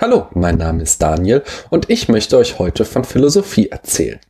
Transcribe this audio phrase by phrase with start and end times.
[0.00, 4.20] Hallo, mein Name ist Daniel und ich möchte euch heute von Philosophie erzählen.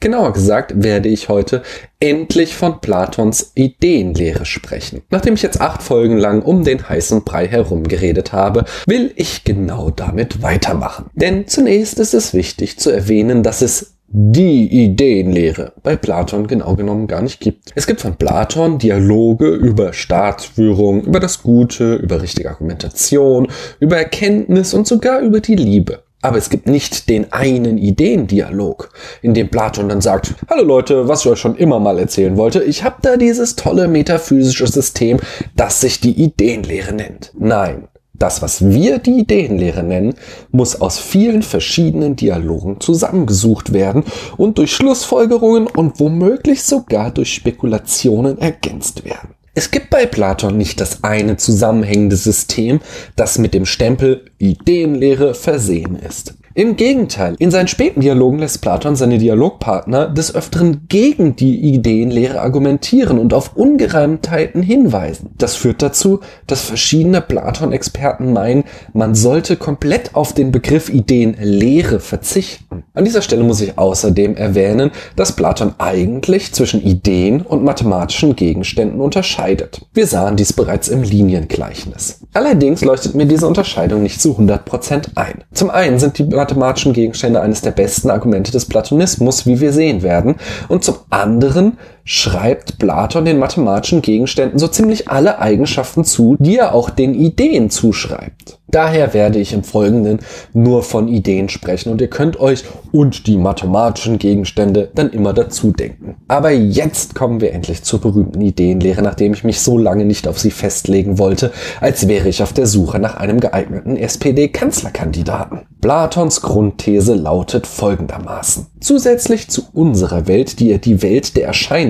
[0.00, 1.62] Genauer gesagt werde ich heute
[2.00, 5.02] endlich von Platons Ideenlehre sprechen.
[5.10, 9.90] Nachdem ich jetzt acht Folgen lang um den heißen Brei herumgeredet habe, will ich genau
[9.90, 11.10] damit weitermachen.
[11.12, 17.06] Denn zunächst ist es wichtig zu erwähnen, dass es die Ideenlehre bei Platon genau genommen
[17.06, 17.72] gar nicht gibt.
[17.74, 23.48] Es gibt von Platon Dialoge über Staatsführung, über das Gute, über richtige Argumentation,
[23.80, 26.02] über Erkenntnis und sogar über die Liebe.
[26.20, 28.90] Aber es gibt nicht den einen Ideendialog,
[29.22, 32.64] in dem Platon dann sagt, hallo Leute, was ich euch schon immer mal erzählen wollte,
[32.64, 35.20] ich habe da dieses tolle metaphysische System,
[35.54, 37.32] das sich die Ideenlehre nennt.
[37.38, 37.86] Nein,
[38.18, 40.14] das, was wir die Ideenlehre nennen,
[40.50, 44.04] muss aus vielen verschiedenen Dialogen zusammengesucht werden
[44.36, 49.34] und durch Schlussfolgerungen und womöglich sogar durch Spekulationen ergänzt werden.
[49.54, 52.80] Es gibt bei Platon nicht das eine zusammenhängende System,
[53.16, 56.34] das mit dem Stempel Ideenlehre versehen ist.
[56.58, 62.40] Im Gegenteil, in seinen späten Dialogen lässt Platon seine Dialogpartner des Öfteren gegen die Ideenlehre
[62.40, 65.30] argumentieren und auf Ungereimtheiten hinweisen.
[65.38, 66.18] Das führt dazu,
[66.48, 72.82] dass verschiedene Platon-Experten meinen, man sollte komplett auf den Begriff Ideenlehre verzichten.
[72.92, 79.00] An dieser Stelle muss ich außerdem erwähnen, dass Platon eigentlich zwischen Ideen und mathematischen Gegenständen
[79.00, 79.82] unterscheidet.
[79.94, 82.18] Wir sahen dies bereits im Liniengleichnis.
[82.32, 85.44] Allerdings leuchtet mir diese Unterscheidung nicht zu 100% ein.
[85.54, 90.02] Zum einen sind die mathematischen Gegenstände eines der besten Argumente des Platonismus, wie wir sehen
[90.02, 90.36] werden,
[90.68, 91.78] und zum anderen
[92.10, 97.68] schreibt Platon den mathematischen Gegenständen so ziemlich alle Eigenschaften zu, die er auch den Ideen
[97.68, 98.58] zuschreibt.
[98.70, 100.18] Daher werde ich im Folgenden
[100.52, 105.72] nur von Ideen sprechen und ihr könnt euch und die mathematischen Gegenstände dann immer dazu
[105.72, 106.16] denken.
[106.28, 110.38] Aber jetzt kommen wir endlich zur berühmten Ideenlehre, nachdem ich mich so lange nicht auf
[110.38, 115.62] sie festlegen wollte, als wäre ich auf der Suche nach einem geeigneten SPD-Kanzlerkandidaten.
[115.80, 118.66] Platons Grundthese lautet folgendermaßen.
[118.80, 121.46] Zusätzlich zu unserer Welt, die er die Welt der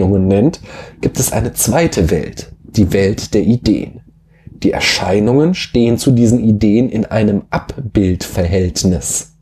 [0.08, 0.60] Erscheinungen nennt,
[1.00, 4.00] gibt es eine zweite Welt, die Welt der Ideen.
[4.62, 9.34] Die Erscheinungen stehen zu diesen Ideen in einem Abbildverhältnis.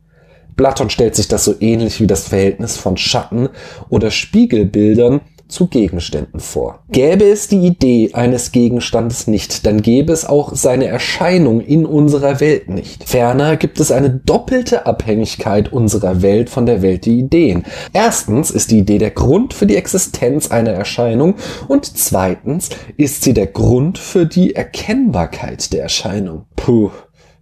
[0.56, 3.48] Platon stellt sich das so ähnlich wie das Verhältnis von Schatten
[3.88, 6.80] oder Spiegelbildern zu Gegenständen vor.
[6.90, 12.40] Gäbe es die Idee eines Gegenstandes nicht, dann gäbe es auch seine Erscheinung in unserer
[12.40, 13.08] Welt nicht.
[13.08, 17.64] Ferner gibt es eine doppelte Abhängigkeit unserer Welt von der Welt der Ideen.
[17.92, 21.34] Erstens ist die Idee der Grund für die Existenz einer Erscheinung
[21.68, 26.46] und zweitens ist sie der Grund für die Erkennbarkeit der Erscheinung.
[26.56, 26.90] Puh.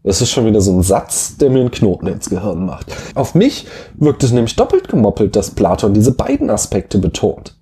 [0.06, 2.94] Das ist schon wieder so ein Satz, der mir einen Knoten ins Gehirn macht.
[3.14, 7.56] Auf mich wirkt es nämlich doppelt gemoppelt, dass Platon diese beiden Aspekte betont.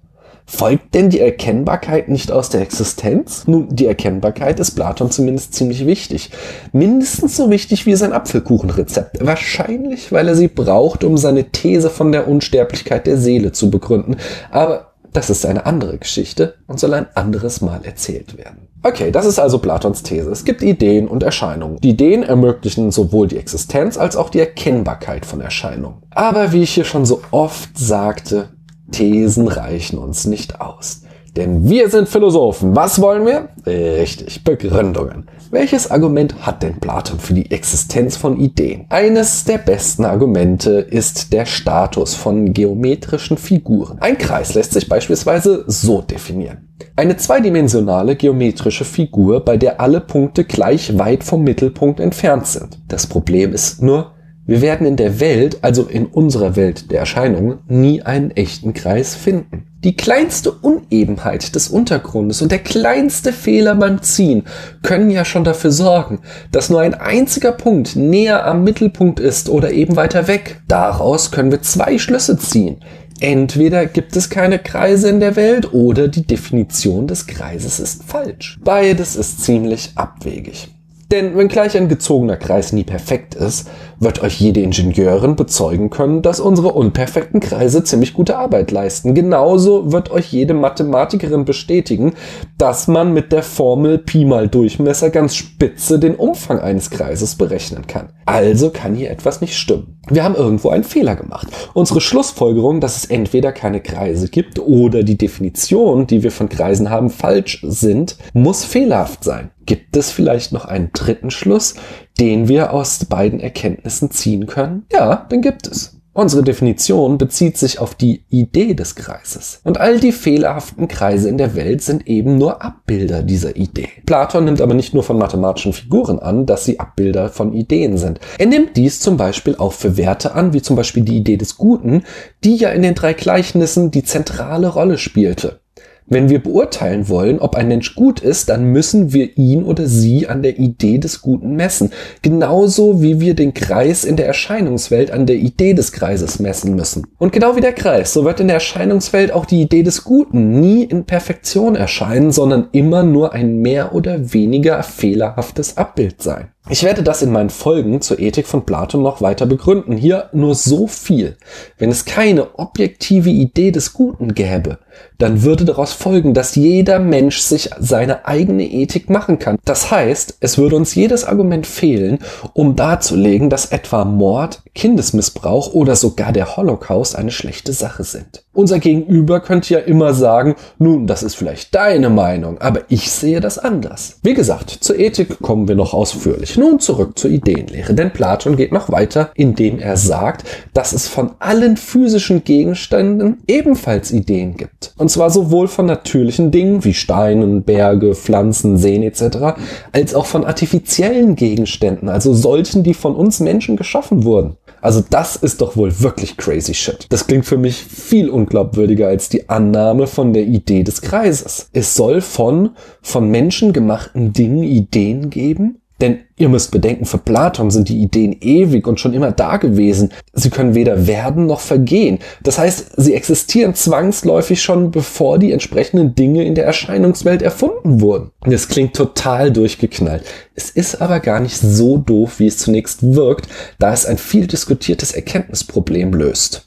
[0.55, 3.45] Folgt denn die Erkennbarkeit nicht aus der Existenz?
[3.47, 6.31] Nun, die Erkennbarkeit ist Platon zumindest ziemlich wichtig.
[6.73, 9.25] Mindestens so wichtig wie sein Apfelkuchenrezept.
[9.25, 14.19] Wahrscheinlich, weil er sie braucht, um seine These von der Unsterblichkeit der Seele zu begründen.
[14.51, 18.69] Aber das ist eine andere Geschichte und soll ein anderes Mal erzählt werden.
[18.83, 20.31] Okay, das ist also Platons These.
[20.31, 21.79] Es gibt Ideen und Erscheinungen.
[21.81, 26.03] Die Ideen ermöglichen sowohl die Existenz als auch die Erkennbarkeit von Erscheinungen.
[26.11, 28.51] Aber wie ich hier schon so oft sagte,
[28.93, 31.03] Thesen reichen uns nicht aus.
[31.37, 32.77] Denn wir sind Philosophen.
[32.77, 33.49] Was wollen wir?
[33.67, 35.25] Richtig, Begründungen.
[35.51, 38.85] Welches Argument hat denn Platon für die Existenz von Ideen?
[38.91, 43.99] Eines der besten Argumente ist der Status von geometrischen Figuren.
[44.01, 46.69] Ein Kreis lässt sich beispielsweise so definieren.
[46.97, 52.79] Eine zweidimensionale geometrische Figur, bei der alle Punkte gleich weit vom Mittelpunkt entfernt sind.
[52.89, 54.12] Das Problem ist nur,
[54.45, 59.15] wir werden in der Welt, also in unserer Welt der Erscheinungen, nie einen echten Kreis
[59.15, 59.67] finden.
[59.85, 64.45] Die kleinste Unebenheit des Untergrundes und der kleinste Fehler beim Ziehen
[64.83, 66.21] können ja schon dafür sorgen,
[66.51, 70.61] dass nur ein einziger Punkt näher am Mittelpunkt ist oder eben weiter weg.
[70.67, 72.79] Daraus können wir zwei Schlüsse ziehen.
[73.21, 78.59] Entweder gibt es keine Kreise in der Welt oder die Definition des Kreises ist falsch.
[78.65, 80.69] Beides ist ziemlich abwegig.
[81.13, 83.69] Denn wenngleich ein gezogener Kreis nie perfekt ist,
[84.01, 89.15] wird euch jede Ingenieurin bezeugen können, dass unsere unperfekten Kreise ziemlich gute Arbeit leisten.
[89.15, 92.15] Genauso wird euch jede Mathematikerin bestätigen,
[92.57, 97.87] dass man mit der Formel Pi mal Durchmesser ganz spitze den Umfang eines Kreises berechnen
[97.87, 98.09] kann.
[98.25, 99.99] Also kann hier etwas nicht stimmen.
[100.09, 101.49] Wir haben irgendwo einen Fehler gemacht.
[101.75, 106.89] Unsere Schlussfolgerung, dass es entweder keine Kreise gibt oder die Definition, die wir von Kreisen
[106.89, 109.51] haben, falsch sind, muss fehlerhaft sein.
[109.67, 111.75] Gibt es vielleicht noch einen dritten Schluss,
[112.19, 114.85] den wir aus beiden Erkenntnissen ziehen können?
[114.93, 115.99] Ja, den gibt es.
[116.15, 119.63] Unsere Definition bezieht sich auf die Idee des Kreises.
[119.65, 123.89] Und all die fehlerhaften Kreise in der Welt sind eben nur Abbilder dieser Idee.
[124.05, 128.21] Platon nimmt aber nicht nur von mathematischen Figuren an, dass sie Abbilder von Ideen sind.
[128.37, 131.57] Er nimmt dies zum Beispiel auch für Werte an, wie zum Beispiel die Idee des
[131.57, 132.03] Guten,
[132.45, 135.62] die ja in den drei Gleichnissen die zentrale Rolle spielte.
[136.07, 140.29] Wenn wir beurteilen wollen, ob ein Mensch gut ist, dann müssen wir ihn oder sie
[140.29, 141.91] an der Idee des Guten messen.
[142.23, 147.07] Genauso wie wir den Kreis in der Erscheinungswelt an der Idee des Kreises messen müssen.
[147.19, 150.61] Und genau wie der Kreis, so wird in der Erscheinungswelt auch die Idee des Guten
[150.61, 156.52] nie in Perfektion erscheinen, sondern immer nur ein mehr oder weniger fehlerhaftes Abbild sein.
[156.71, 159.97] Ich werde das in meinen Folgen zur Ethik von Platon noch weiter begründen.
[159.97, 161.37] Hier nur so viel.
[161.77, 164.79] Wenn es keine objektive Idee des Guten gäbe,
[165.19, 169.59] dann würde daraus folgen, dass jeder Mensch sich seine eigene Ethik machen kann.
[169.65, 172.21] Das heißt, es würde uns jedes Argument fehlen,
[172.53, 178.45] um darzulegen, dass etwa Mord, Kindesmissbrauch oder sogar der Holocaust eine schlechte Sache sind.
[178.55, 183.41] Unser Gegenüber könnte ja immer sagen, nun, das ist vielleicht deine Meinung, aber ich sehe
[183.41, 184.19] das anders.
[184.23, 186.59] Wie gesagt, zur Ethik kommen wir noch ausführlich.
[186.59, 191.33] Nun zurück zur Ideenlehre, denn Platon geht noch weiter, indem er sagt, dass es von
[191.39, 194.93] allen physischen Gegenständen ebenfalls Ideen gibt.
[194.99, 199.59] Und zwar sowohl von natürlichen Dingen wie Steinen, Berge, Pflanzen, Seen etc.,
[199.93, 204.57] als auch von artifiziellen Gegenständen, also solchen, die von uns Menschen geschaffen wurden.
[204.81, 207.07] Also das ist doch wohl wirklich crazy shit.
[207.09, 211.69] Das klingt für mich viel unglaubwürdiger als die Annahme von der Idee des Kreises.
[211.73, 212.71] Es soll von
[213.01, 218.37] von Menschen gemachten Dingen Ideen geben, denn ihr müsst bedenken, für Platon sind die Ideen
[218.41, 220.11] ewig und schon immer da gewesen.
[220.33, 222.19] Sie können weder werden noch vergehen.
[222.43, 228.33] Das heißt, sie existieren zwangsläufig schon, bevor die entsprechenden Dinge in der Erscheinungswelt erfunden wurden.
[228.41, 230.25] Das klingt total durchgeknallt.
[230.57, 233.49] Es ist aber gar nicht so doof, wie es zunächst wirkt,
[233.79, 236.67] da es ein viel diskutiertes Erkenntnisproblem löst.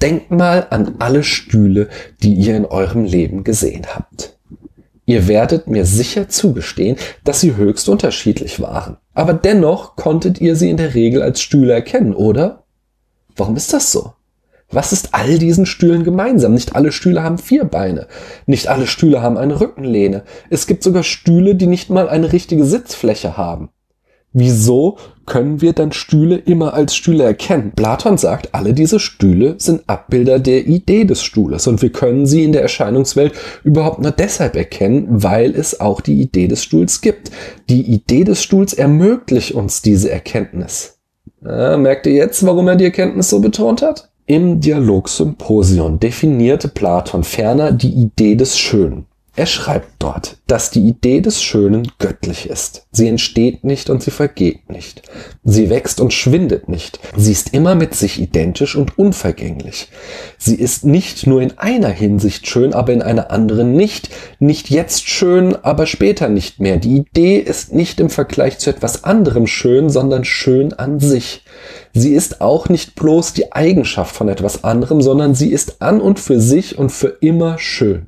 [0.00, 1.88] Denkt mal an alle Stühle,
[2.22, 4.33] die ihr in eurem Leben gesehen habt.
[5.06, 8.96] Ihr werdet mir sicher zugestehen, dass sie höchst unterschiedlich waren.
[9.12, 12.64] Aber dennoch konntet ihr sie in der Regel als Stühle erkennen, oder?
[13.36, 14.14] Warum ist das so?
[14.70, 16.54] Was ist all diesen Stühlen gemeinsam?
[16.54, 18.08] Nicht alle Stühle haben vier Beine.
[18.46, 20.24] Nicht alle Stühle haben eine Rückenlehne.
[20.50, 23.68] Es gibt sogar Stühle, die nicht mal eine richtige Sitzfläche haben.
[24.32, 27.72] Wieso können wir dann Stühle immer als Stühle erkennen?
[27.74, 32.44] Platon sagt, alle diese Stühle sind Abbilder der Idee des Stuhles und wir können sie
[32.44, 33.32] in der Erscheinungswelt
[33.62, 37.30] überhaupt nur deshalb erkennen, weil es auch die Idee des Stuhls gibt.
[37.68, 40.98] Die Idee des Stuhls ermöglicht uns diese Erkenntnis.
[41.42, 44.10] Ja, merkt ihr jetzt, warum er die Erkenntnis so betont hat?
[44.26, 49.06] Im Dialogsymposion definierte Platon ferner die Idee des Schönen.
[49.36, 52.86] Er schreibt dort, dass die Idee des Schönen göttlich ist.
[52.92, 55.02] Sie entsteht nicht und sie vergeht nicht.
[55.42, 57.00] Sie wächst und schwindet nicht.
[57.16, 59.88] Sie ist immer mit sich identisch und unvergänglich.
[60.38, 64.08] Sie ist nicht nur in einer Hinsicht schön, aber in einer anderen nicht.
[64.38, 66.76] Nicht jetzt schön, aber später nicht mehr.
[66.76, 71.42] Die Idee ist nicht im Vergleich zu etwas anderem schön, sondern schön an sich.
[71.92, 76.20] Sie ist auch nicht bloß die Eigenschaft von etwas anderem, sondern sie ist an und
[76.20, 78.06] für sich und für immer schön.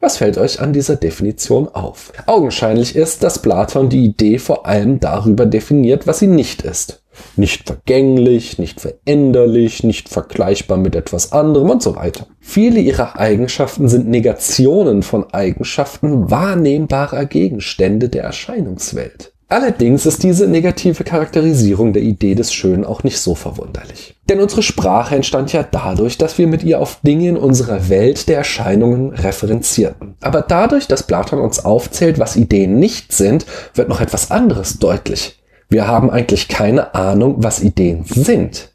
[0.00, 2.12] Was fällt euch an dieser Definition auf?
[2.26, 7.02] Augenscheinlich ist, dass Platon die Idee vor allem darüber definiert, was sie nicht ist.
[7.36, 12.28] Nicht vergänglich, nicht veränderlich, nicht vergleichbar mit etwas anderem und so weiter.
[12.38, 19.32] Viele ihrer Eigenschaften sind Negationen von Eigenschaften wahrnehmbarer Gegenstände der Erscheinungswelt.
[19.50, 24.14] Allerdings ist diese negative Charakterisierung der Idee des Schönen auch nicht so verwunderlich.
[24.28, 28.28] Denn unsere Sprache entstand ja dadurch, dass wir mit ihr auf Dinge in unserer Welt
[28.28, 30.16] der Erscheinungen referenzierten.
[30.20, 35.42] Aber dadurch, dass Platon uns aufzählt, was Ideen nicht sind, wird noch etwas anderes deutlich.
[35.70, 38.70] Wir haben eigentlich keine Ahnung, was Ideen sind.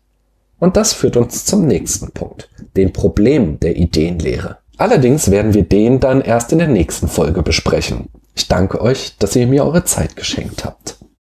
[0.58, 4.58] Und das führt uns zum nächsten Punkt, dem Problem der Ideenlehre.
[4.78, 8.10] Allerdings werden wir den dann erst in der nächsten Folge besprechen.
[8.36, 10.98] Ich danke euch, dass ihr mir eure Zeit geschenkt habt.